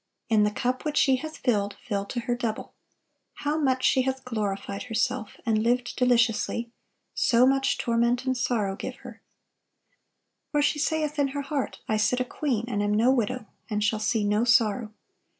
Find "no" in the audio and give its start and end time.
12.95-13.11, 14.23-14.43